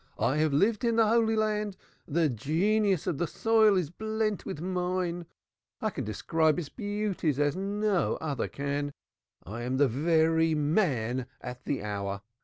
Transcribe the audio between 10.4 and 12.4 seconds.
man at the very hour.